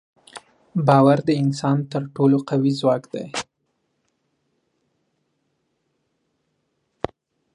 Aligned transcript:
باور 0.87 1.17
د 1.27 1.29
انسان 1.43 1.77
تر 1.91 2.03
ټولو 2.15 2.37
قوي 2.49 2.71
ځواک 2.79 3.03
دی. 3.13 3.25